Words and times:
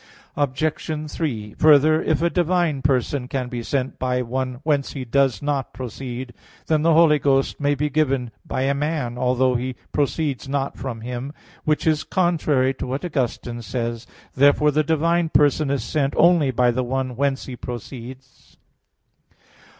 Obj. 0.35 1.11
3: 1.11 1.53
Further, 1.59 2.01
if 2.01 2.23
a 2.23 2.29
divine 2.31 2.81
person 2.81 3.27
can 3.27 3.49
be 3.49 3.61
sent 3.61 3.99
by 3.99 4.23
one 4.23 4.59
whence 4.63 4.93
He 4.93 5.05
does 5.05 5.43
not 5.43 5.75
proceed, 5.75 6.33
then 6.65 6.81
the 6.81 6.95
Holy 6.95 7.19
Ghost 7.19 7.59
may 7.59 7.75
be 7.75 7.87
given 7.87 8.31
by 8.43 8.63
a 8.63 8.73
man, 8.73 9.15
although 9.15 9.53
He 9.53 9.75
proceeds 9.91 10.49
not 10.49 10.75
from 10.75 11.01
him; 11.01 11.33
which 11.65 11.85
is 11.85 12.03
contrary 12.03 12.73
to 12.79 12.87
what 12.87 13.05
Augustine 13.05 13.61
says 13.61 14.05
(De 14.05 14.11
Trin. 14.11 14.15
xv). 14.31 14.35
Therefore 14.37 14.71
the 14.71 14.83
divine 14.83 15.29
person 15.29 15.69
is 15.69 15.83
sent 15.83 16.15
only 16.17 16.49
by 16.49 16.71
the 16.71 16.83
one 16.83 17.15
whence 17.15 17.45
He 17.45 17.55
proceeds. 17.55 18.57